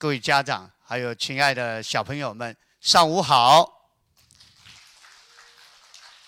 [0.00, 3.90] 各位家长，还有亲爱的小朋友们，上午好。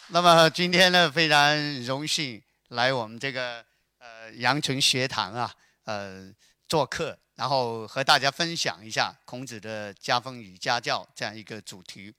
[0.09, 3.65] 那么今天呢，非常荣幸来我们这个
[3.99, 5.55] 呃阳城学堂啊，
[5.85, 6.35] 呃
[6.67, 12.13] 做客，然后和大家分享一下孔子的家风与家教这样一个主题。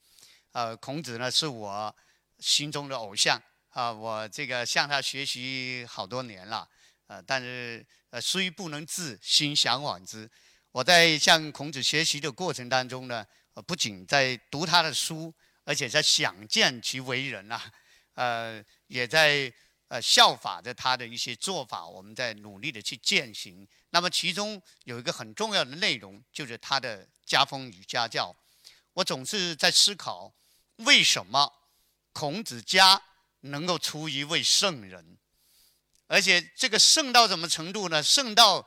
[0.54, 1.94] 呃，孔子呢是我
[2.40, 3.38] 心中的偶像
[3.72, 6.66] 啊，我这个向他学习好多年了。
[7.08, 10.32] 呃，但是呃，虽不能至，心向往之。
[10.72, 13.26] 我在向孔子学习的过程当中呢，
[13.68, 15.34] 不仅在读他的书，
[15.66, 17.62] 而且在想见其为人呐，
[18.14, 19.52] 呃，也在
[19.90, 23.68] 呃效法着他的一些做法，我们在努力的去践行。
[23.90, 28.34] 那么其中有一个很重要的内容，就是他的家风与家教。
[28.94, 30.34] 我总是在思考，
[30.78, 31.52] 为什么
[32.14, 33.02] 孔子家
[33.42, 35.18] 能够出一位圣人？
[36.08, 38.02] 而且这个圣到什么程度呢？
[38.02, 38.66] 圣到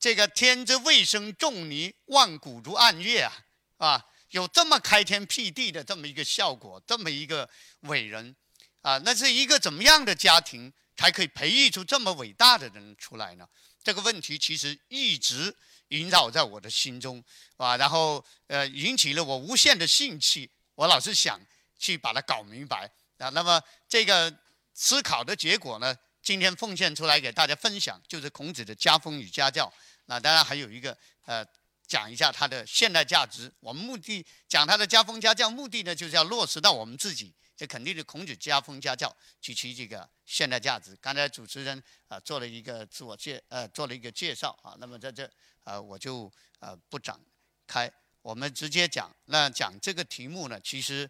[0.00, 3.32] 这个天之未生仲尼，万古如暗月啊！
[3.78, 7.48] 啊，有这么开天辟地的这么一个效果，这么一个
[7.80, 8.36] 伟人
[8.82, 8.98] 啊！
[8.98, 13.46] 那是一个怎么样的家庭才可以培育出这么伟大的人出来呢？
[13.82, 15.54] 这个问题其实一直
[15.88, 17.22] 萦绕在我的心中
[17.56, 20.48] 啊，然后呃，引起了我无限的兴趣。
[20.76, 21.40] 我老是想
[21.76, 23.28] 去把它搞明白啊。
[23.30, 24.32] 那么这个
[24.74, 25.96] 思考的结果呢？
[26.20, 29.72] 今天奉献出来给大家分享，就是孔子的家风与家教。
[30.08, 31.46] 那当然还有一个，呃，
[31.86, 33.52] 讲一下它的现代价值。
[33.60, 37.32] 我们目的讲它的家风家教，目的呢就是要落实到我们自己。
[37.56, 40.96] 这肯定是孔子家风家教及其这个现代价值。
[41.00, 44.76] 刚才主持人啊做了一个自我介，呃，做了一个介绍啊。
[44.78, 45.30] 那么在这，
[45.64, 47.18] 呃，我就呃不展
[47.66, 47.90] 开，
[48.22, 49.14] 我们直接讲。
[49.26, 51.08] 那讲这个题目呢，其实，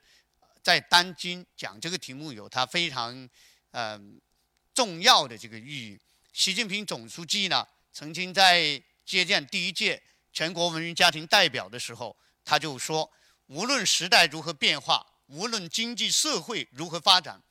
[0.63, 3.29] 在当今讲这个题目有它非常，
[3.71, 4.21] 嗯。
[4.75, 5.99] 重要的这个意义，
[6.33, 10.03] 习近平总书记呢，曾经在接见第一届
[10.35, 12.15] 全国文明家庭代表的时候，
[12.45, 13.11] 他就说：
[13.47, 17.43] 无论时代如何变化，无论经济社会如何发展，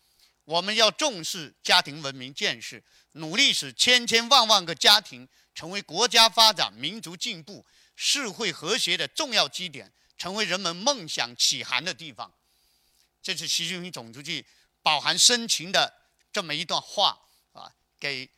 [0.46, 2.80] 我们要重视家庭文明建设，
[3.14, 7.66] 努力使千千万万个家庭成为国家发展、民族进步、
[7.96, 12.32] 社会和谐的重要基点，成为人们梦想起航的地方。
[13.24, 14.46] 这是习近平总书记
[14.84, 15.92] 饱含深情的。
[16.32, 17.18] 这么一段话
[17.54, 18.30] 啊，给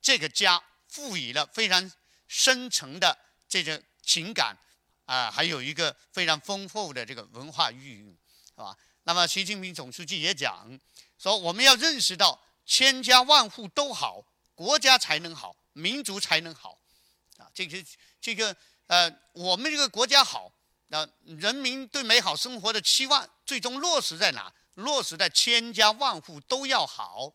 [0.00, 1.90] 这个家赋予了非常
[2.32, 3.14] 深层的
[3.46, 4.56] 这个情感
[5.04, 8.16] 啊，还有一个非常丰富的这个文化寓意，
[8.46, 8.74] 是吧？
[9.02, 10.80] 那么习近平总书记也讲
[11.18, 16.78] 说，我们要认识到千家万户都好，国家才能好，民族才能好
[17.36, 17.46] 啊。
[17.52, 17.84] 这个
[18.18, 18.56] 这个
[18.86, 20.50] 呃，我们这个国家好，
[20.86, 24.50] 那人民对美好生活的期望最终落实在哪？
[24.76, 27.30] 落实在千家万户都要好，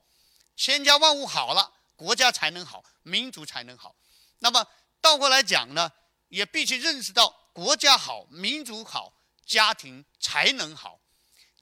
[0.55, 3.95] 千家万户好了，国家才能好，民族才能好。
[4.39, 4.63] 那么
[5.01, 5.91] 倒过来讲呢，
[6.29, 9.13] 也必须认识到国家好，民族好，
[9.45, 10.99] 家庭才能好，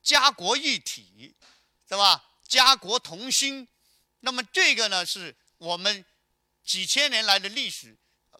[0.01, 1.35] 家国一体，
[1.87, 2.23] 是吧？
[2.47, 3.67] 家国同心。
[4.19, 6.05] 那么这个呢，是我们
[6.63, 7.97] 几千年来的历史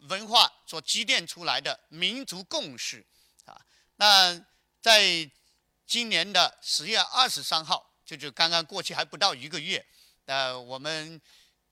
[0.09, 3.05] 文化所积淀出来的民族共识
[3.45, 3.61] 啊。
[3.95, 4.45] 那
[4.81, 5.31] 在。
[5.88, 9.85] 今年的十月二十三号，就就刚刚过去还不到一个月，
[10.25, 11.22] 呃，我们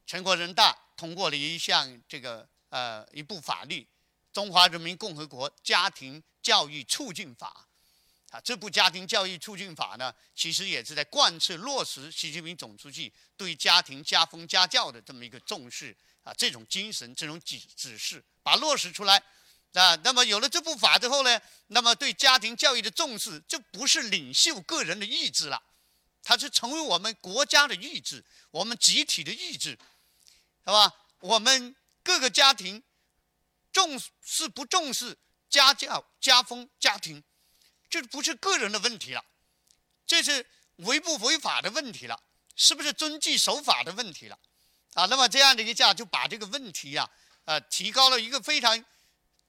[0.06, 3.82] 全国人大通过了一项这个呃一部法律，
[4.34, 7.68] 《中华人民共和国家庭教育促进法》
[8.36, 19.22] 啊，这部家庭教育促进法呢，其实也是在贯彻落实习近平总书记对家庭家风家教的这么一个重视啊，这种精神，这种指指示，把落实出来。
[19.74, 25.62] 啊，那么有了这部法之后呢，那么对家庭教育的重视就不是领袖个人的意志了，
[26.24, 29.78] 它是成为我们国家的意志，我们集体的意志，是
[30.66, 30.92] 吧？
[31.20, 32.84] 我们各个家庭
[33.72, 35.18] 重视不重视
[35.50, 37.24] 家教、家风、家庭，
[37.90, 39.24] 这不是个人的问题了，
[40.06, 40.46] 这是
[40.78, 42.22] 违不违法的问题了，
[42.56, 44.38] 是不是遵纪守法的问题了？
[44.94, 47.10] 啊，那么这样的一下就把这个问题呀，
[47.46, 48.84] 呃，提高了一个非常。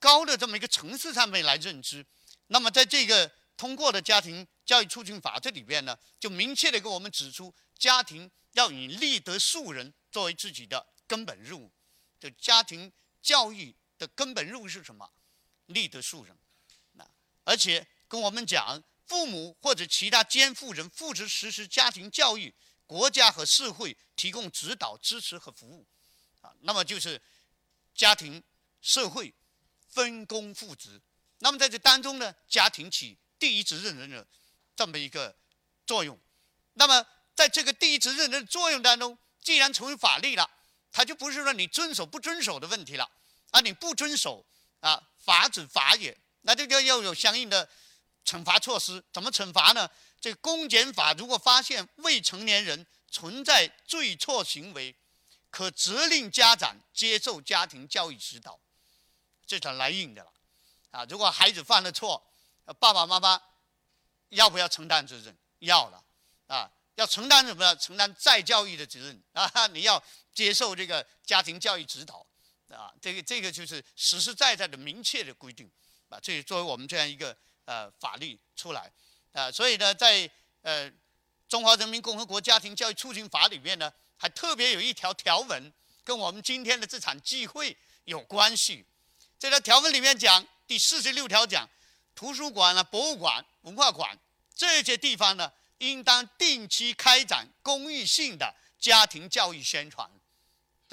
[0.01, 2.05] 高的这么一个层次上面来认知，
[2.49, 11.73] 那么在这个通过的家庭教育促进法这里边呢，就明确的给我们指出，家庭要以立德树人作为自己的根本任务。
[12.25, 12.91] 就家庭
[13.21, 15.13] 教育的根本任务是什么？
[15.67, 16.35] 立德树人。
[16.93, 17.07] 那
[17.45, 22.55] 而且跟我们讲，父母或者其他监护人负责实施家庭教育，
[22.87, 25.87] 国家和社会提供指导、支持和服务。
[26.41, 27.21] 啊，那么就是
[27.95, 28.43] 家庭、
[28.81, 29.35] 社会。
[29.87, 31.01] 分工负责，
[31.39, 34.27] 那么在这当中呢，家庭起第一责任人的
[34.75, 35.37] 这么一个
[35.87, 36.19] 作用。
[36.73, 40.51] 那么在这个第一责任人的作用当中，既然成为法律了，
[40.95, 43.11] 它就不是说你遵守不遵守的问题了。
[43.51, 44.47] 啊，你不遵守
[44.79, 47.69] 啊，法子法也，那这个要有相应的
[48.25, 49.05] 惩罚措施。
[49.13, 49.91] 怎么惩罚呢？
[50.21, 54.95] 这公检法如果发现未成年人存在罪错行为，
[55.51, 58.61] 可责令家长接受家庭教育指导，
[59.45, 60.33] 这才来硬的了。
[60.93, 62.25] 啊，如果孩子犯了错，
[62.79, 63.43] 爸爸妈妈
[64.29, 65.37] 要不要承担责任？
[65.59, 66.05] 要了，
[66.47, 67.77] 啊，要承担什么呢？
[67.77, 69.67] 承担再教育的责任啊！
[69.69, 70.03] 你要
[70.35, 72.27] 接受这个家庭教育指导，
[72.69, 75.71] 啊，这个这个就是实实在在的明确的规定，
[76.09, 77.35] 啊，这作为我们这样一个
[77.65, 78.93] 呃法律出来，
[79.33, 80.29] 啊，所以呢，在
[80.63, 80.91] 呃
[81.49, 83.93] 《中华人民共和国家庭教育促进法》里面呢。
[84.17, 85.73] 还特别有一条条文
[86.03, 88.87] 跟我们今天的这场聚会有关系。
[89.39, 91.69] 这条条文里面讲，第四十六条讲，
[92.15, 94.17] 图书馆啊、博物馆、文化馆
[94.55, 100.09] 这些地方呢，应当定期开展公益性的家庭教育宣传，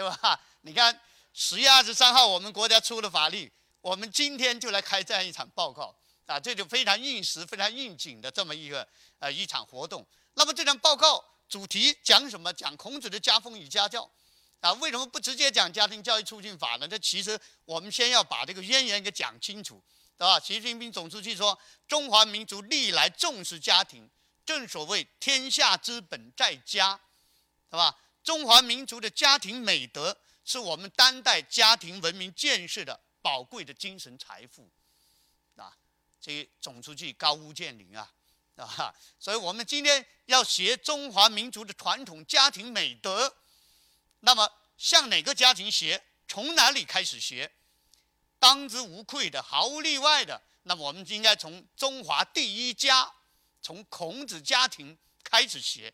[0.02, 0.40] 对吧？
[0.62, 1.00] 你看
[1.34, 3.52] 十月二十三号我们国家出了法律，
[3.82, 5.96] 我们今天就来开这样一场报告
[6.26, 8.88] 啊，这就非常应时、非常应景的这么一个
[9.20, 10.06] 呃一场活动。
[10.34, 11.24] 那么这场报告。
[11.52, 12.54] 主题讲什么？
[12.54, 14.10] 讲孔子的家风与家教，
[14.62, 16.88] 啊，为什么不直接讲家庭教育促进法呢？
[16.88, 19.84] 这其实我们先要把这个渊源给讲清楚，
[20.18, 20.40] 对吧？
[20.40, 21.60] 习近平总书记说，
[21.90, 24.10] 中华民族历来重视家庭，
[24.46, 26.98] 正所谓天下之本在家，
[27.70, 27.98] 是吧？
[28.24, 34.70] 中华民族的家庭美德是我们当代家庭文明建设的宝贵的精神财富，
[35.56, 35.78] 啊，
[36.20, 38.12] 这总书记高屋建瓴啊。
[38.58, 43.36] 啊，所以我们今天要学中华民族的传统家庭美德，
[44.20, 44.48] 那么
[44.78, 46.04] 向哪个家庭学？
[46.28, 47.52] 从哪里开始学？
[48.38, 53.12] 当之无愧的，毫无例外的，那么我们应该从中华第一家，
[53.64, 55.92] 从孔子家庭开始学，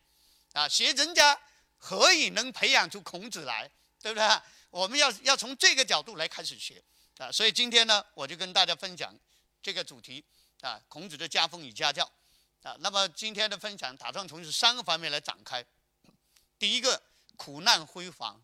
[0.51, 1.39] 啊，学人家
[1.77, 3.69] 何以能培养出孔子来，
[4.01, 4.41] 对不对？
[4.69, 6.83] 我们要要从这个角度来开始学，
[7.17, 9.17] 啊，所以今天呢，我就跟大家分享
[9.61, 10.23] 这个主题，
[10.61, 12.11] 啊，孔子的家风与家教。
[12.63, 15.63] 啊，那么今天的分享打算从三个方面来展开。
[16.59, 17.01] 第一个，
[17.37, 18.41] 苦难辉煌，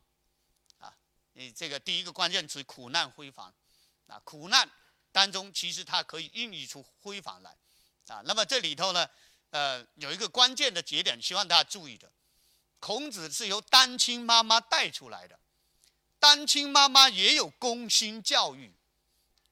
[0.78, 0.96] 啊，
[1.34, 3.54] 你这个第一个关键词苦难辉煌，
[4.08, 4.70] 啊，苦难
[5.12, 7.58] 当中其实它可以孕育出辉煌来，
[8.08, 9.10] 啊，那么这里头呢，
[9.50, 12.10] 呃，有一个关键的节点，希望大家注意的，
[12.84, 15.40] 孔子是由单亲妈妈带出来的，
[16.20, 18.68] 单亲妈妈也有公心教育，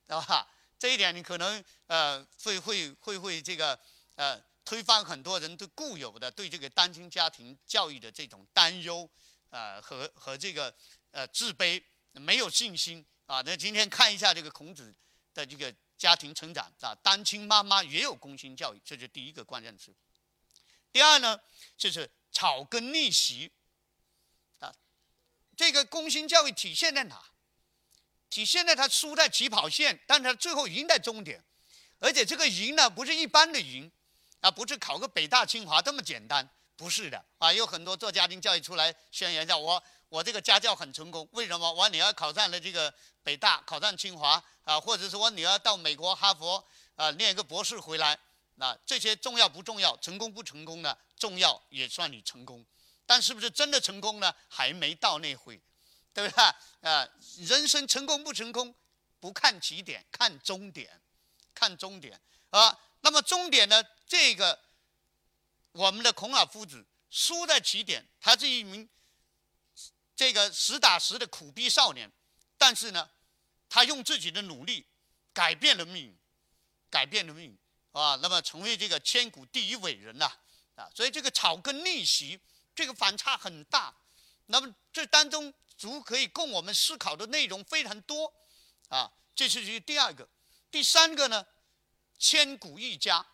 [0.06, 0.46] 知道吧？
[0.78, 3.80] 这一点你可能呃会会会会这个
[4.16, 4.44] 呃。
[4.64, 9.10] 推翻很多人对固有的对这个单亲家庭教育的这种担忧，
[9.50, 10.74] 呃和和这个
[11.10, 13.42] 呃自卑，没有信心啊。
[13.42, 14.94] 那今天看一下这个孔子
[15.34, 19.94] 的这个家庭成长啊，单亲妈妈也有公心教育，这是第一个关键词。
[20.92, 21.38] 第二呢，
[21.76, 23.52] 就是草根逆袭
[24.60, 24.74] 啊，
[25.56, 27.22] 这个工薪教育体现在哪？
[28.30, 31.44] 体现在他输在起跑线，但他最后赢在终点，
[32.00, 33.92] 而且这个赢呢，不是一般的赢。
[34.40, 37.54] 啊，不是考个北大清华这么简单，不是的啊！
[37.54, 41.72] 有很多做家庭教育出来宣言叫我我这个家教很成功，为什么？
[41.72, 42.92] 我女儿考上了这个
[43.22, 48.18] 北大，考上清华啊，或者是我女儿到美国哈佛啊念一个博士回来，
[48.62, 49.98] 那这些重要不重要？
[49.98, 50.96] 成功不成功呢？
[51.18, 52.64] 重要也算你成功，
[53.08, 54.32] 但是不是真的成功呢？
[54.48, 55.60] 还没到那回，
[56.14, 56.44] 对不对？
[56.88, 57.10] 啊，
[57.40, 58.76] 人生成功不成功，
[59.20, 61.02] 不看起点，看终点，
[61.56, 62.22] 看终点
[62.52, 62.80] 啊。
[63.00, 63.84] 那么终点呢？
[64.06, 64.60] 这个
[65.72, 68.88] 我们的孔老夫子输在起点，他是一名
[70.16, 72.12] 这个实打实的苦逼少年，
[72.60, 73.10] 但是呢，
[73.68, 74.86] 他用自己的努力
[75.34, 76.20] 改变了命运，
[76.92, 77.58] 改变了命运
[77.92, 78.18] 啊！
[78.22, 80.32] 那么成为这个千古第一伟人呐
[80.76, 80.90] 啊！
[80.96, 82.40] 所以这个草根逆袭，
[82.74, 83.94] 这个反差很大。
[84.48, 88.34] 那么这当中足可以供我们思考的内容非常多
[88.90, 89.12] 啊！
[89.36, 90.28] 这是第二个，
[90.70, 91.46] 第三个呢？
[92.18, 93.26] 千古一家，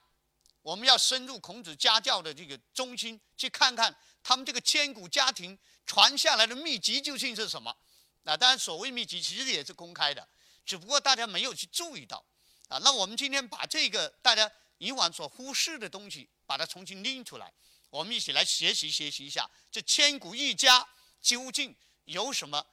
[0.61, 7.75] 我们要深入孔子家教的这个中心，去看看他们这个千古家庭传下来的秘籍究竟是什么。
[8.23, 10.25] 那当然，所谓秘籍其实也是公开的，
[10.65, 12.25] 只不过大家没有去注意到。
[12.67, 17.51] 啊，那我们今天把这个大家以往所忽视的东西，把它重新拎出来，
[17.89, 20.87] 我们一起来学习学习一下，这千古一家
[21.21, 22.65] 究竟有什么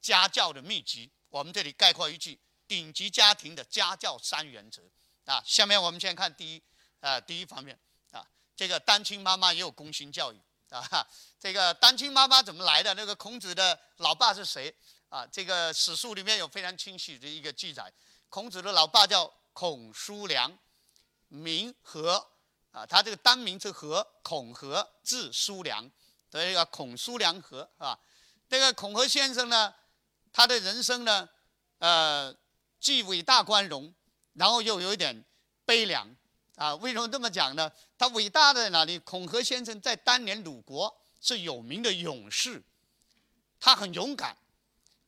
[0.00, 1.10] 家教的秘籍？
[1.28, 4.82] 我们这里概括一句：顶级家庭的家教三原则。
[5.24, 6.62] 啊，下面我们先看第一，
[7.00, 7.78] 啊，第一方面
[8.10, 11.06] 啊，这个单亲妈妈也有攻心教育啊。
[11.38, 12.92] 这个单亲妈妈怎么来的？
[12.94, 14.74] 那个孔子的老爸是谁？
[15.08, 17.92] 啊，这个史书里面有非常清晰的一个记载。
[18.28, 20.58] 孔子的老爸叫孔叔良，
[21.28, 22.26] 名和，
[22.70, 25.90] 啊，他这个单名是和，孔和，字叔良，
[26.30, 27.98] 所以叫孔叔良和，是吧？
[28.48, 29.74] 这个孔和先生呢，
[30.32, 31.28] 他的人生呢，
[31.78, 32.36] 呃。
[32.82, 33.94] 既伟大光荣，
[34.32, 35.24] 然后又有一点
[35.64, 36.16] 悲凉
[36.56, 36.74] 啊。
[36.74, 37.70] 为什么这么讲呢？
[37.96, 38.98] 他伟大在哪里？
[38.98, 42.60] 孔和先生在当年鲁国是有名的勇士，
[43.60, 44.36] 他很勇敢，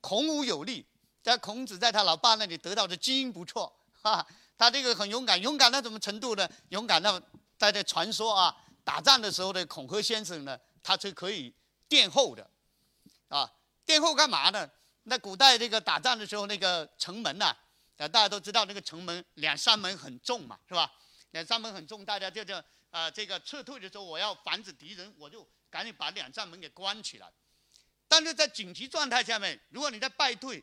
[0.01, 0.87] 孔武有力。
[1.21, 3.75] 在孔子在他老爸那里得到的基因不错，
[4.11, 6.49] 哈，他这个很勇敢，勇敢到什么程度呢？
[6.69, 7.19] 勇敢到
[7.57, 11.53] 大家传说啊，打仗的时候的孔和先生呢，他是可以
[11.89, 12.49] 殿后的，
[13.29, 13.51] 啊，
[13.87, 14.69] 殿后干嘛呢？
[15.05, 17.47] 那古代这个打仗的时候，那个城门呐，
[17.97, 20.93] 啊，大家都知道那个城门两扇门很重嘛，是吧？
[21.31, 27.33] 两扇门很重，大家就叫啊，这个撤退的时候，我要防止敌人，我就赶紧把两扇门给关起来。
[28.07, 30.63] 但是在紧急状态下面，如果你在败退，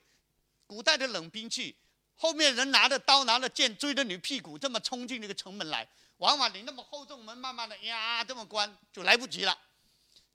[0.67, 1.75] 古代的冷兵器，
[2.21, 9.57] 后面人拿着刀拿着剑追着你屁股，这么冲进那个城门来，往往你那么厚重门，慢慢的呀这么关就来不及了。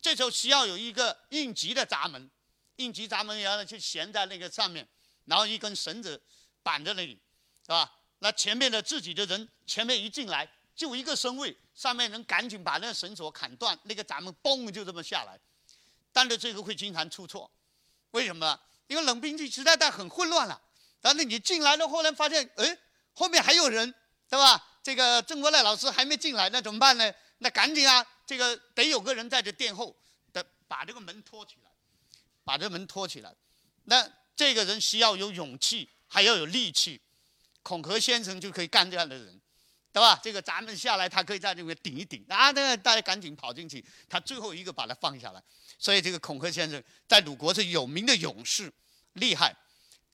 [0.02, 2.28] 这时候需要有一个应急的闸门，
[2.74, 4.84] 应急闸门然后就悬在那个上面，
[5.26, 6.20] 然后一根绳子
[6.64, 7.22] 绑在那里，
[7.62, 7.92] 是吧？
[8.18, 15.38] 那前面的自己的人前面一进来就一个身位，上面人赶紧把那绳索砍断，那个闸门嘣就这么下来。
[16.12, 17.48] 但是这个会经常出错，
[18.10, 18.58] 为什么？
[18.88, 20.60] 因为冷兵器时代代很混乱了，
[21.06, 22.76] 然后你进来了，后来发现，哎，
[23.12, 23.94] 后面还有人，
[24.28, 24.60] 对吧？
[24.82, 27.14] 这个郑国赖老师还没进来，那怎么办呢？
[27.38, 29.96] 那赶紧啊，这个得有个人在这殿后，
[30.32, 31.70] 的把这个门托起来，
[32.42, 33.32] 把这门托起来。
[33.84, 37.00] 那这个人需要有勇气，还要有力气。
[37.62, 39.40] 孔和先生就可以干这样的人，
[39.92, 40.18] 对吧？
[40.20, 45.40] 这个咱们下来，他可以在这边顶一顶，啊，那大家赶紧跑进去，他最后一个把他放下来。
[45.78, 48.72] 所以这个孔和先生在鲁国是有名的勇士，
[49.12, 49.54] 厉害。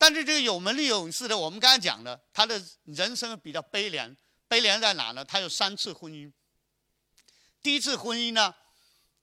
[0.03, 4.17] 但是这个有门的勇士呢，我们刚才讲的，他的人生比较悲凉。
[4.49, 5.25] 悲凉在哪呢？
[5.25, 6.33] 他有三次婚姻。
[7.63, 8.53] 第一次婚姻呢，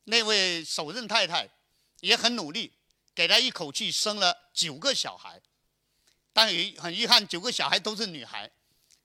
[0.04, 1.50] 那位首任太太
[2.00, 2.72] 也很努力，
[3.14, 5.42] 给他一口气生了九个小孩。
[6.32, 8.50] 但也很遗憾，九个小孩都是女孩，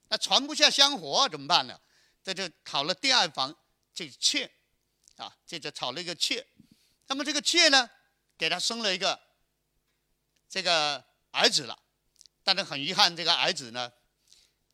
[0.08, 1.78] 那传不下香火怎么办呢？
[2.24, 3.54] 在这就讨了第二房，
[3.94, 4.50] 这妾，
[5.18, 6.48] 啊，这就讨了一个妾。
[7.08, 7.90] 那么这个妾呢，
[8.38, 9.20] 给他生了一个
[10.48, 11.04] 这个
[11.36, 11.78] 儿子了，
[12.44, 13.92] 但是很遗憾，这个儿子呢，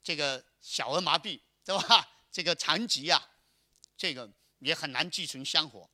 [0.03, 2.08] 这个小儿麻痹，对吧？
[2.32, 3.22] 这个残疾啊，
[3.98, 5.89] 这个也很难继承香火。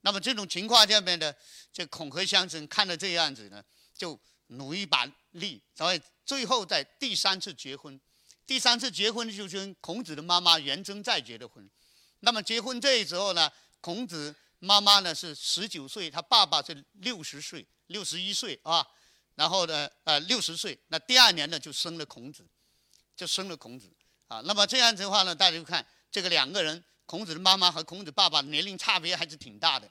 [0.00, 1.34] 那么这种情况下面呢，
[1.72, 3.62] 这孔和先生看到这样子呢，
[3.94, 4.18] 就
[4.48, 8.00] 努一把力，所以最后在第三次结婚，
[8.46, 11.68] 第三次结婚就是跟孔子的妈妈元贞在结的婚。
[12.20, 14.34] 那么结婚这时候呢，孔子。
[14.58, 18.84] 妈妈呢是十九岁，他爸爸是六十岁，六十一岁啊。
[19.36, 22.44] 然后呢，呃，六十岁，那第二年呢就生了孔子，
[23.16, 23.88] 就生了孔子
[24.26, 24.42] 啊。
[24.44, 29.88] 那么这样子的话呢，大家就看这个两个人，孔子的妈妈和孔子爸爸年龄差别还是挺大的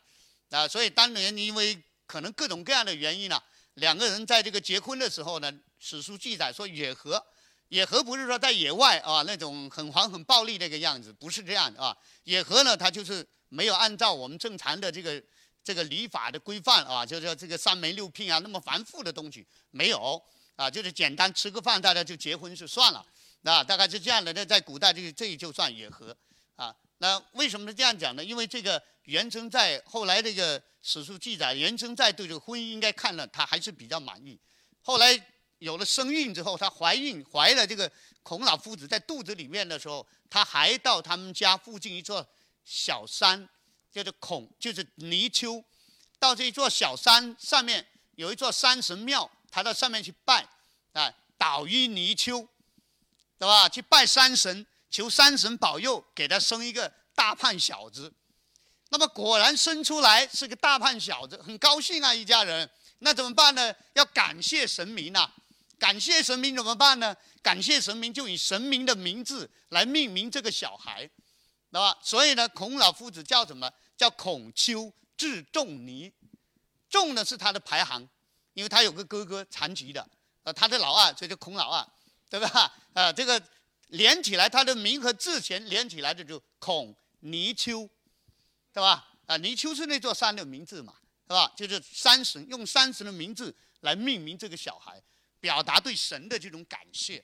[0.50, 0.68] 啊。
[0.68, 3.42] 所以当年因为可能各种各样的原因呢，
[3.76, 7.26] 两个人在这个结婚的时候呢，史书记载说野合，
[7.70, 11.96] 野合不是说在野外啊那种很黄很暴力那个样子，不是这样的啊。
[12.24, 13.26] 野合呢，他就是。
[13.50, 15.22] 没有按照我们正常的这个
[15.66, 20.22] 这个礼法的规范啊，就是这个三媒六聘啊，那么繁复的东西没有
[20.56, 23.04] 啊，就是简单吃个饭，大家就结婚就算了，
[23.42, 24.32] 啊，大概是这样的。
[24.34, 26.16] 那在古代，这个这就算野合
[26.56, 26.74] 啊。
[27.00, 28.24] 那为什么是这样讲呢？
[28.24, 34.40] 因为这个元贞在后来这个史书记载，元贞在对这个婚姻应该看了，他还是比较满意。
[34.84, 35.20] 后来
[35.58, 37.92] 有了身孕之后，她怀孕怀了这个
[38.22, 42.24] 孔老夫子在肚子里面的时候，他还到他们家附近一座。
[42.68, 43.48] 小山
[43.96, 45.64] 叫做孔，就是泥丘。
[46.20, 47.86] 到这一座小山上面
[48.16, 50.46] 有一座山神庙，他到上面去拜，
[50.92, 52.46] 啊，倒于泥丘，
[53.40, 53.70] 对吧？
[53.70, 58.12] 去拜山神，求山神保佑，给他生一个大胖小子。
[58.90, 62.70] 那么果然生出来是个大胖小子，很高兴啊，一家人。
[63.00, 63.74] 那怎么办呢？
[63.94, 65.32] 要感谢神明呐。
[65.80, 67.16] 感谢神明怎么办呢？
[67.42, 71.10] 感谢神明就以神明的名字来命名这个小孩。
[71.72, 71.98] 对吧？
[72.02, 73.70] 所以呢，孔老夫子叫什么？
[73.98, 76.12] 叫孔丘字仲尼。
[76.88, 78.08] 仲呢是他的排行，
[78.54, 80.08] 因为他有个哥哥残疾的，
[80.44, 81.86] 呃，他的老二，所以叫孔老二，
[82.30, 82.74] 对吧？
[82.94, 83.42] 啊，这个
[83.88, 87.90] 连起来，他的名和字前连起来的就孔泥丘，
[88.72, 89.10] 对吧？
[89.26, 90.94] 啊，泥丘是那座山的名字嘛，
[91.28, 91.52] 是吧？
[91.58, 95.02] 就是山神用山神的名字来命名这个小孩，
[95.42, 97.22] 表达对神的这种感谢，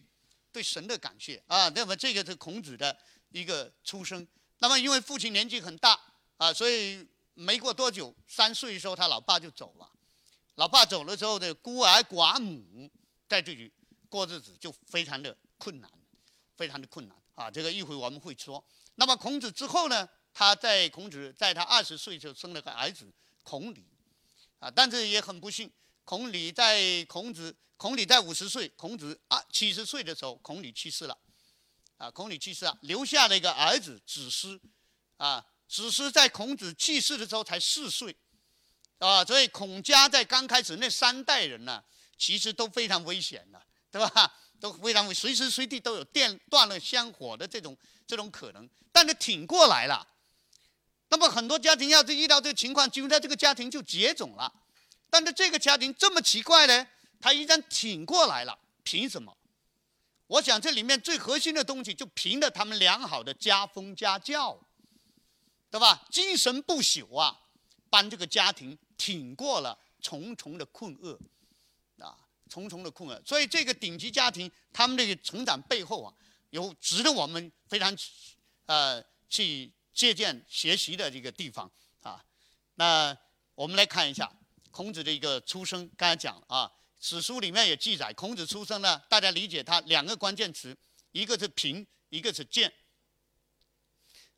[0.51, 1.69] 对神的感谢啊。
[1.69, 2.97] 那么这个是孔子的
[3.29, 4.27] 一个出生。
[4.57, 5.97] 那么，因为父亲年纪很大
[6.41, 9.87] 啊，所以没过多久，三岁的时候，他老爸就走了。
[10.55, 12.89] 老爸走了之后的孤儿寡母
[13.29, 13.71] 在这里
[14.09, 15.91] 过日子就非常的困难，
[16.57, 17.51] 非常的困难啊。
[17.51, 18.63] 这个一会我们会说。
[18.95, 23.05] 那么孔子之后呢，他在孔子在他二十岁就生了个儿子
[23.43, 23.85] 孔鲤
[24.57, 25.71] 啊，但是也很不幸，
[26.03, 31.15] 孔鲤在孔子，孔鲤在五十岁，孔子啊七十岁的时候，孔鲤去世了，
[31.97, 34.59] 啊，孔鲤去世了，留下了一个儿子子思，
[35.17, 38.13] 啊，只是在孔子去世的时候才四岁，
[38.97, 41.81] 啊，所以孔家在刚开始那三代人呢，
[42.17, 44.33] 其实都非常危险的，对吧？
[44.59, 47.75] 都非常随时随地都有电断了香火的这种
[48.05, 50.05] 这种可能，但是挺过来了。
[51.07, 54.53] 那么很多家庭要是遇到这个情况，几乎在这个家庭就绝种了。
[55.09, 56.85] 但是这个家庭这么奇怪呢？
[57.21, 59.37] 他依然挺过来了，凭什么？
[60.27, 64.59] 我想这里面最核心的东西就凭着他们良好的家风家教，
[65.71, 66.05] 对吧？
[66.11, 67.39] 精神不朽啊，
[67.89, 71.19] 帮这个家庭挺过了重重的困厄，
[71.97, 72.15] 啊，
[72.47, 73.19] 重重的困厄。
[73.25, 76.13] 所以这个顶级家庭他们这个成长背后啊，
[76.51, 77.97] 有值得我们非常
[78.67, 79.71] 呃去。
[79.93, 81.69] 借鉴学习的这个地方
[82.01, 82.23] 啊，
[82.75, 83.15] 那
[83.55, 84.31] 我们来看一下
[84.71, 85.87] 孔子的一个出生。
[85.97, 90.75] 刚才讲了啊，史书里面也记载，孔子出生呢，大家理解他两个关键词，
[91.11, 92.71] 一个是贫，一个是贱。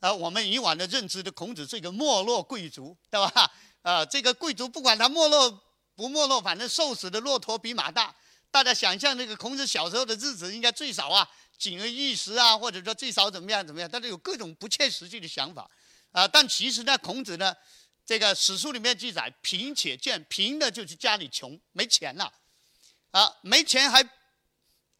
[0.03, 3.49] 而我们以往的认知的孔子是一个没落贵族，对吧？
[3.83, 5.49] 啊，这个贵族不管他没落
[5.95, 8.13] 不没落，反正瘦死的骆驼比马大。
[8.51, 11.25] 大家想象那个孔子小时候的日子，应该最少啊。
[11.57, 15.69] 锦而玉食啊，或者说最少怎么样怎么样，但是有各种不切实际的想法，
[16.11, 17.55] 啊，但其实呢，孔子呢，
[18.05, 22.29] 这个史书里面记载，贫且贱，贫的就是家里穷，没钱了，
[23.11, 24.03] 啊，没钱还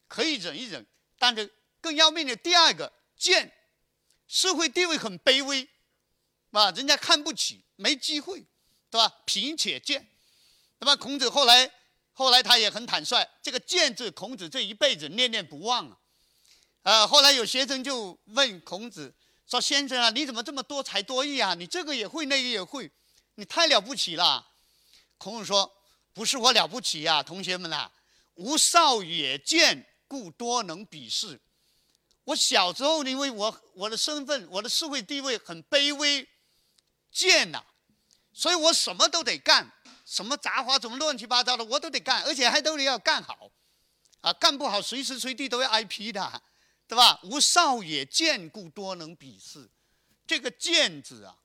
[0.07, 0.86] 可以忍一忍，
[1.19, 3.51] 但是更要命的第二个贱，
[4.34, 5.70] 社会地位很卑微，
[6.50, 8.44] 啊，人家看不起，没机会，
[8.90, 9.08] 对吧？
[9.25, 10.10] 贫且贱，
[10.80, 11.72] 那么孔子后来
[12.13, 16.00] 后来他也很坦率，这个贱字，孔子这一辈子念念不忘啊。
[16.82, 19.13] 呃，后来有学生就问孔子
[19.46, 21.54] 说：“先生啊，你怎么这么多才多艺啊？
[21.54, 22.90] 你这个也会，那个也会，
[23.36, 24.48] 你太了不起了。”
[25.20, 25.72] 孔子说
[26.12, 27.92] ：“不是我了不起呀，同学们呐，
[28.34, 31.40] 吾少也贱，故多能鄙视。
[32.25, 36.28] 我小时候因为我我的身份，我的社会地位很卑微，
[37.12, 37.63] 贱呐，
[38.32, 39.71] 所以我什么都得干，
[40.06, 43.52] 什么杂活，怎么乱七八糟的我都得干，而且还都得要干好，
[44.21, 46.43] 啊，干不好随时随地都要挨批的。”
[46.86, 47.17] 对吧？
[47.24, 49.71] 吾少也贱，故多能鄙视。
[50.28, 51.38] 这个“贱”字啊，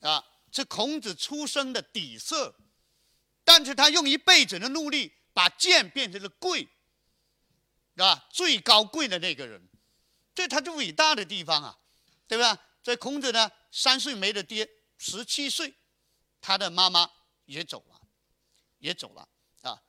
[0.00, 2.56] 啊，是孔子出生的底色。
[3.44, 6.68] 但是他用一辈子的努力，把贱变成了贵，
[7.94, 8.26] 是吧？
[8.30, 9.70] 最高贵的那个人，
[10.34, 11.78] 这他就伟大的地方啊，
[12.26, 12.58] 对吧？
[12.82, 14.68] 所以孔子呢，三岁没了爹，
[14.98, 15.74] 十七岁，
[16.40, 17.10] 他的妈妈
[17.44, 18.00] 也走了，
[18.78, 19.28] 也走了
[19.62, 19.82] 啊。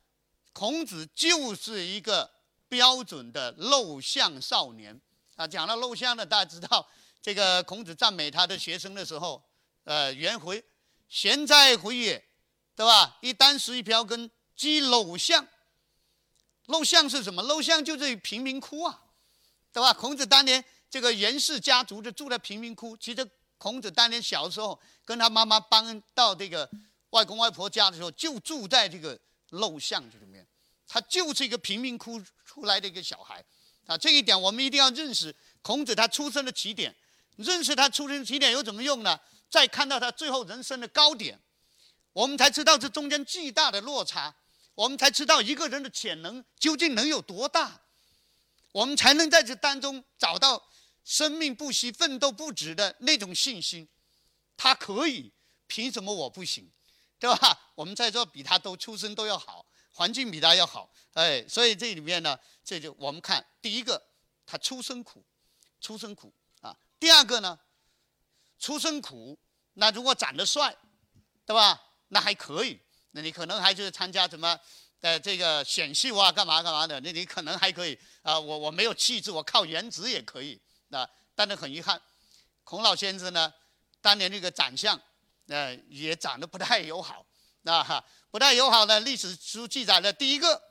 [0.53, 2.33] 孔子就是一个。
[2.67, 4.99] 标准的陋巷少年
[5.35, 6.85] 啊，讲到陋巷呢，大家知道
[7.21, 9.41] 这个孔子赞美他的学生的时候，
[9.83, 10.61] 呃，颜回，
[11.07, 12.27] 贤哉回也，
[12.75, 13.19] 对吧？
[13.21, 15.47] 一箪食，一瓢羹，即陋巷。
[16.65, 17.43] 陋巷是什么？
[17.43, 19.04] 陋巷就是贫民窟啊，
[19.75, 19.91] 对吧？
[19.93, 22.95] 孔子当年这个颜氏家族就住在贫民窟。
[22.95, 26.69] 其实孔子当年小时候跟他妈妈搬到这个
[27.09, 30.47] 外公外婆家的时候，就住在这个陋巷这里面。
[30.87, 33.43] 他就是一个贫民窟出来的一个小孩，
[33.85, 36.95] 啊，这一点我们一定要认识孔子他出生的起点，
[37.35, 39.19] 认识他出生的起点有怎么用呢？
[39.49, 41.37] 再看到他最后人生的高点，
[42.13, 44.33] 我们才知道这中间巨大的落差，
[44.73, 47.81] 我们才知道一个人的潜能究竟能有多大，
[48.75, 50.61] 我们才能在这当中找到
[51.05, 53.87] 生命不息、奋斗不止的那种信心。
[54.57, 55.31] 他可以，
[55.65, 56.69] 凭什么我不行？
[57.17, 57.71] 对吧？
[57.73, 59.65] 我们在座比他都出身都要好。
[59.91, 64.09] 环境比他要好，哎，所以这里面呢，这就我们看第一个，
[64.45, 65.25] 他出身苦，
[65.79, 66.77] 出身苦啊。
[66.99, 67.57] 第二个呢，
[68.59, 69.39] 出身苦，
[69.75, 70.75] 那如果长得帅，
[71.45, 71.81] 对吧？
[72.09, 74.59] 那还可以，那你可能还是参加什么，
[75.01, 78.39] 呃，这个选秀啊，干嘛干嘛的，那你可能还可以啊。
[78.39, 81.07] 我我没有气质，我靠颜值也可以啊。
[81.35, 82.01] 但是很遗憾，
[82.63, 83.53] 孔老先生呢，
[84.01, 84.99] 当年这个长相，
[85.47, 87.25] 呃，也长得不太友好，
[87.61, 88.03] 那哈。
[88.31, 90.61] 不太友好的历史书记载的第一个，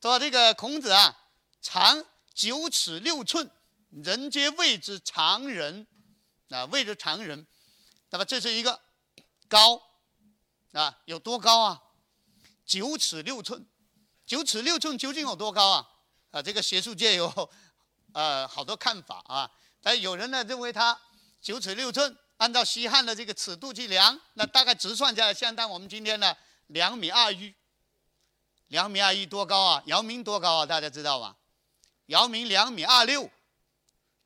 [0.00, 1.14] 说这个孔子啊，
[1.60, 3.50] 长九尺六寸，
[3.90, 5.86] 人皆谓之常人，
[6.48, 7.46] 啊，谓之常人，
[8.08, 8.80] 那么这是一个
[9.46, 9.82] 高，
[10.72, 11.82] 啊，有多高啊？
[12.64, 13.66] 九尺六寸，
[14.24, 15.88] 九尺六寸究竟有多高啊？
[16.30, 17.50] 啊，这个学术界有
[18.14, 20.98] 呃好多看法啊，但有人呢认为他
[21.40, 26.36] 九尺六寸，按照西汉的这个尺度去量，那大概直算下来相当我们今天的。
[26.68, 27.54] 两米二一，
[28.68, 29.82] 两米二一多高啊？
[29.84, 30.64] 姚明多高啊？
[30.64, 31.36] 大家知道吧？
[32.06, 33.28] 姚明两米二六，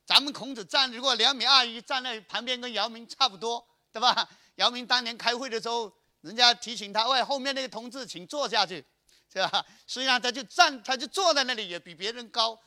[0.04, 4.28] 咱们孔子站如果两米二一站在旁边跟姚明差不多，对吧？
[4.56, 5.92] 姚明当年开会的时候，
[6.26, 8.84] 人家提醒他，喂，后面那个同志请坐下去，
[9.32, 9.64] 是吧？
[9.86, 12.60] 实际上他就站，他就坐在那里，也比别人高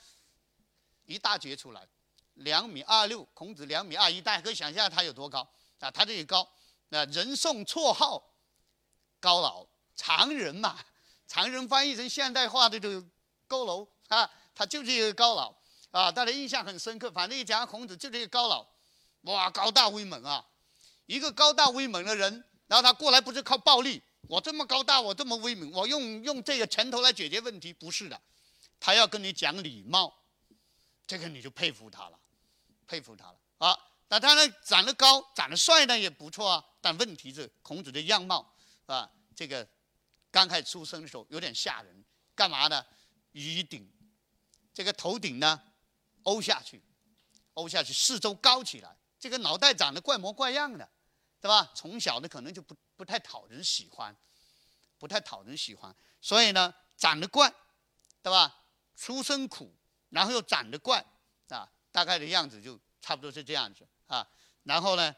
[1.03, 1.85] 一大截出来，
[2.35, 3.21] 两米二六。
[3.33, 5.45] 孔子两米二一，大家可以想象他有多高
[5.79, 5.91] 啊？
[5.91, 6.49] 他这里高，
[6.87, 8.33] 那人送绰号
[9.19, 10.79] 高老常人嘛，
[11.27, 12.89] 常人翻译成现代化的就
[13.49, 15.53] 佝偻啊，他就是一个高老
[15.91, 17.11] 啊，大家印象很深刻。
[17.11, 18.65] 反正一讲孔子就是一个高老，
[19.23, 20.45] 哇，高大威猛啊！
[21.07, 24.01] 一个高大威猛的人，然后他过来不是靠暴力。
[24.29, 28.21] 我这么高大，我这么威猛，我用用这个拳头来解决问题，不是的，
[28.79, 30.13] 他要跟你讲礼貌，
[31.07, 32.19] 这个你就佩服他了，
[32.85, 33.77] 佩服他了啊！
[34.07, 38.53] 那他呢，长得高，长得帅呢也不错啊，但问题是孔子的样貌
[38.85, 39.67] 啊，这个
[40.29, 42.05] 刚开始出生的时候有点吓人，
[42.35, 42.85] 干嘛呢？
[43.31, 43.89] 鱼顶，
[44.73, 45.59] 这个头顶呢，
[46.23, 46.81] 凹下去，
[47.53, 50.87] 凹下去，四周高起来，这个脑袋长得怪模怪样的，
[51.41, 51.71] 对吧？
[51.73, 52.75] 从小的可能就不。
[52.99, 54.13] 不太讨人喜欢，
[54.97, 57.49] 不太讨人喜欢，所以呢，长得怪，
[58.21, 58.65] 对吧？
[58.97, 59.73] 出身苦，
[60.09, 60.99] 然后又长得怪，
[61.47, 64.29] 啊，大概的样子就差不多是这样子啊。
[64.63, 65.15] 然后呢，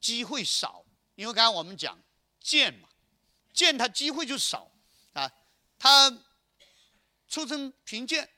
[0.00, 1.96] 机会少，因为刚刚我们讲
[2.40, 2.88] 贱嘛，
[3.52, 4.68] 贱他机会就少
[5.12, 5.30] 啊。
[5.78, 6.10] 他
[7.28, 8.28] 出身贫贱，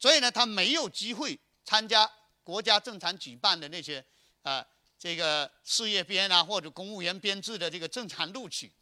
[0.00, 2.10] 所以呢，他没有机会参加
[2.42, 4.02] 国家正常举办的那些
[4.40, 4.66] 啊。
[4.98, 8.72] 这个事业编啊，或者公务员编制的这个正常录取，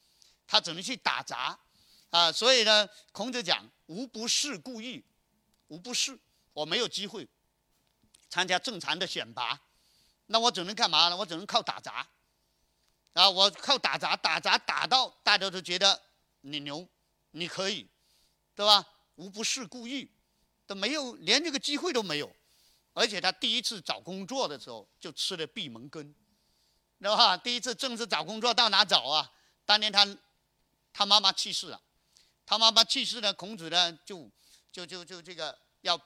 [0.47, 1.59] 他只能去打杂，
[2.11, 5.05] 啊，所以呢，孔子讲无不是故意，
[5.69, 6.19] 无不是，
[6.53, 7.29] 我没有机会
[8.29, 9.61] 参加正常的选拔，
[10.27, 11.17] 那我只能干嘛呢？
[11.17, 12.09] 我只能靠打杂，
[13.15, 16.01] 啊，我靠打杂，打杂打到大家都觉得
[16.43, 16.89] 你牛，
[17.33, 17.89] 你可以，
[18.55, 18.87] 对吧？
[19.17, 20.11] 无不是故意，
[20.67, 22.35] 都没有，连这个机会都没有。
[22.95, 26.15] 而且他第一次找工作的时候就吃了闭门羹，
[27.01, 27.37] 知道吧？
[27.37, 29.33] 第一次正式找工作到哪找啊？
[29.65, 30.07] 当年他
[30.93, 31.81] 他妈妈去世了，
[32.45, 34.31] 他妈妈去世了，孔子呢就
[34.71, 35.99] 就就就这个要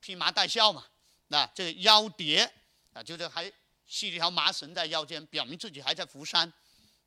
[0.00, 0.86] 披麻戴孝嘛，
[1.28, 2.50] 那这个腰蝶
[2.94, 3.52] 啊，就是还
[3.86, 6.50] 系了一条麻绳在腰间，表明自己还在福山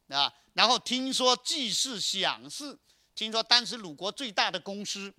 [0.09, 0.31] 啊。
[0.53, 2.77] 然后听说季氏想事，
[3.15, 5.11] 听说当时鲁国最大的公司。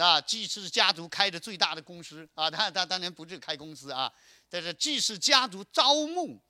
[0.00, 4.12] 啊，季氏家族开的最大的公司啊，他他当年不是开公司啊，
[4.48, 6.40] 这是季氏家族招募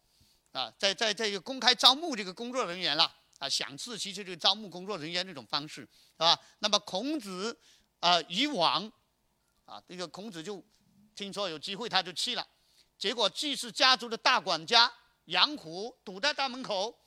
[0.52, 6.38] 啊，在在这个公开招募这个工作人员了啊，想试其实就是招募工作人员那种方式，是吧？
[6.58, 7.58] 那么孔子
[8.00, 8.92] 啊以往
[9.64, 10.62] 啊，这个孔子就
[11.14, 12.46] 听说有机会他就去了，
[12.98, 14.92] 结果季氏家族的大管家
[15.26, 16.98] 杨虎堵在大门口，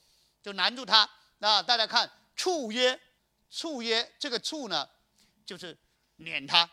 [0.42, 1.08] 就拦住他
[1.40, 3.00] 啊，大家看处曰，
[3.52, 4.90] 处曰这个处呢，
[5.46, 5.78] 就是。
[6.24, 6.70] 撵他，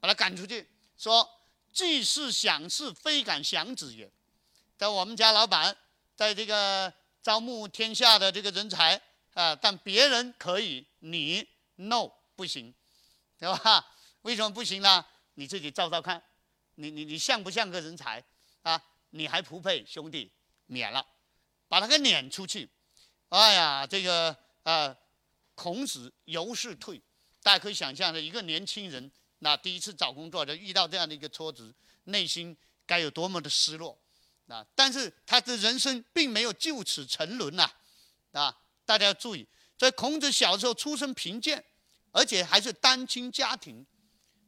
[0.00, 1.28] 把他赶出去，说
[1.72, 4.10] ：“既是想事，非敢想子也。”
[4.76, 5.76] 在我们家老板，
[6.16, 9.00] 在这个招募天下的这个人才
[9.34, 12.74] 啊，但别人可以，你 no 不行，
[13.38, 13.86] 对吧？
[14.22, 15.04] 为什么不行呢？
[15.34, 16.22] 你自己照照看，
[16.74, 18.22] 你你你像不像个人才
[18.62, 18.82] 啊？
[19.10, 20.32] 你还不配，兄弟，
[20.66, 21.06] 免了，
[21.68, 22.68] 把他给撵出去。
[23.28, 24.96] 哎呀，这个啊，
[25.54, 27.00] 孔子由是退。
[27.42, 31.74] 大家可以想象的一个年轻人，那第一次找工作就遇到这样的一个挫折，
[32.04, 33.98] 内心该有多么的失落，
[34.46, 34.64] 啊！
[34.76, 37.68] 但是他的人生并没有就此沉沦呐，
[38.30, 38.56] 啊！
[38.84, 41.64] 大家要注意，在孔子小时候出身贫贱，
[42.12, 43.84] 而且还是单亲家庭，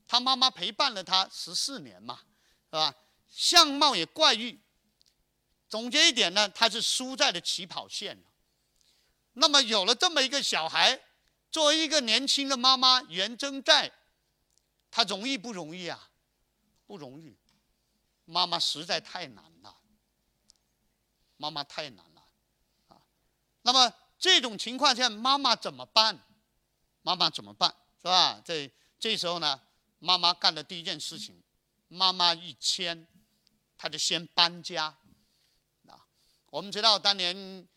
[0.07, 2.21] 他妈妈陪伴了他十四年嘛，
[2.67, 2.95] 是吧？
[3.29, 4.61] 相貌也怪异。
[5.69, 8.23] 总结一点呢，他是输在了起跑线
[9.33, 11.01] 那么有了这么一个小孩。
[11.55, 13.93] 作为一个年轻的妈妈，袁征在，
[14.91, 16.11] 她容易不容易啊？
[16.85, 17.37] 不容易，
[18.25, 19.77] 妈妈实在太难了，
[21.37, 22.25] 妈妈太难了，
[22.89, 23.01] 啊，
[23.63, 26.27] 那么这种情况下，妈妈怎么办？
[27.03, 27.73] 妈妈怎么办？
[27.99, 28.43] 是吧？
[28.45, 29.61] 这这时候呢，
[30.01, 31.41] 妈妈干的第一件事情，
[31.87, 33.07] 妈妈一迁，
[33.79, 34.87] 她就先搬家，
[35.87, 36.05] 啊，
[36.51, 37.69] 我们知道当年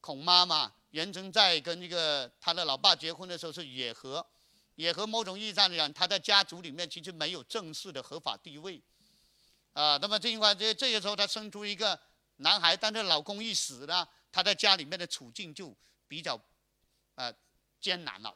[0.00, 0.72] 孔妈妈。
[0.90, 4.24] 袁成在跟这个他的老爸结婚的时候是野合，
[4.76, 8.80] 野合某种意义上讲，他在家族里面其实没有正式的合法地位，
[9.74, 12.00] 啊，那么这一块这这个时候他生出一个
[12.36, 16.40] 男孩，但是老公一死呢，他在家里面的处境就比较，
[17.16, 17.30] 啊，
[17.80, 18.34] 艰难了，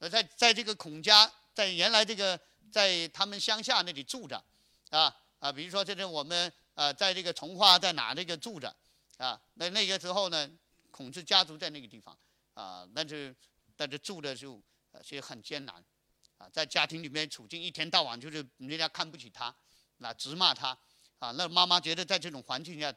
[0.00, 2.38] 而在在这个孔家，在原来这个
[2.72, 4.42] 在他们乡下那里住着，
[4.90, 8.74] 啊啊，比如说这是我们啊在这个从化在哪那个住着，
[9.18, 10.50] 啊，那那个时候呢。
[10.94, 12.16] 孔子家族在那个地方，
[12.52, 13.34] 啊，但是
[13.74, 15.84] 但是住的就呃，其实很艰难，
[16.38, 19.52] 啊，在家庭里面处境一天到晚就是人家看不起他，
[19.96, 20.68] 那直骂他，
[21.18, 22.94] 啊，那妈妈觉得在这种环境下，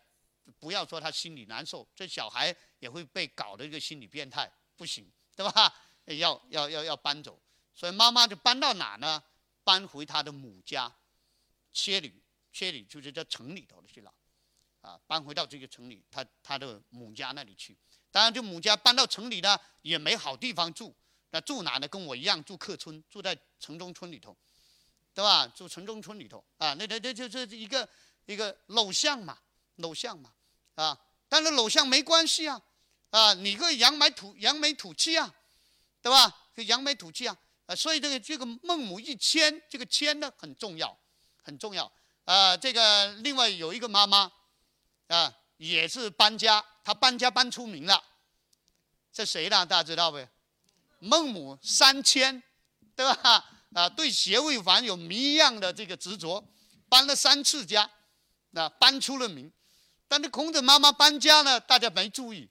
[0.59, 5.73] 不要说他心里难受，这小孩也会被搞的一个心理变态，不行，对吧？
[6.05, 7.41] 要要要要搬走，
[7.73, 9.23] 所以妈妈就搬到哪呢？
[9.63, 10.95] 搬回她的母家，
[11.73, 12.21] 切里，
[12.53, 14.13] 切里就是在城里头去了，
[14.87, 17.77] 啊，搬回到这个城里，他他的母家那里去。
[18.09, 20.95] 当然，就母家搬到城里呢，也没好地方住。
[21.31, 21.87] 那住哪呢？
[21.89, 24.35] 跟我一样住客村，住在城中村里头，
[25.13, 25.45] 对吧？
[25.47, 27.87] 住城中村里头啊，那那那就是一个
[28.25, 29.37] 一个陋巷嘛，
[29.79, 30.31] 陋巷嘛，
[30.75, 30.97] 啊，
[31.27, 32.61] 但是陋巷没关系啊，
[33.09, 35.35] 啊，你个扬眉吐扬眉吐气啊，
[36.01, 36.33] 对吧？
[36.55, 40.97] 就扬眉吐气啊，啊，所以这个这个孟母一迁，这个迁呢很重要，
[41.43, 41.91] 很重要
[42.23, 42.55] 啊。
[42.55, 44.31] 这个另外有一个妈妈
[45.07, 48.03] 啊，也是搬家，他搬家搬出名了，
[49.11, 49.65] 这谁呢？
[49.65, 50.29] 大家知道呗？
[50.99, 52.41] 孟母三迁，
[52.95, 53.45] 对吧？
[53.73, 56.43] 啊，对斜位房有谜一样的这个执着，
[56.89, 57.89] 搬了三次家，
[58.51, 59.51] 那搬出了名。
[60.07, 62.49] 但是孔子妈妈搬家呢，大家没注意，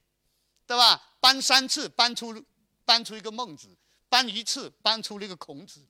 [0.66, 1.14] 对吧？
[1.21, 2.45] 搬三次，搬出
[2.85, 3.69] 搬出一个孟子；
[4.09, 5.85] 搬一次，搬出了一个孔子，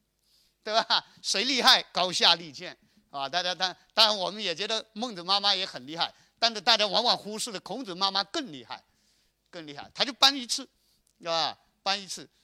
[0.62, 1.04] 对吧？
[1.22, 1.82] 谁厉害？
[1.92, 2.78] 高下立见
[3.10, 3.28] 啊！
[3.28, 8.82] 大家当当然，我们也觉得孟子妈妈也很厉害，但是大家往往忽视了孔子妈妈更厉害，
[9.50, 9.90] 更厉害。
[9.94, 10.68] 他就搬一次，
[11.18, 11.58] 是吧？
[11.82, 12.28] 搬一次。